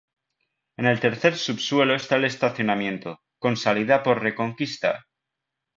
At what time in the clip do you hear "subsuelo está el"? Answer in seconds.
1.37-2.25